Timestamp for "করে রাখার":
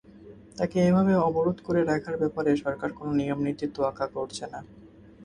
1.67-2.15